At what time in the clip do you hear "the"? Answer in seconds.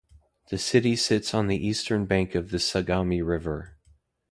0.49-0.57, 1.45-1.63, 2.49-2.57